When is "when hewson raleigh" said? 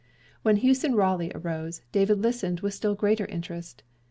0.41-1.31